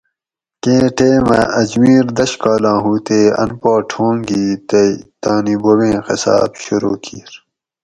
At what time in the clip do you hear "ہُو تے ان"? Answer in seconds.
2.83-3.51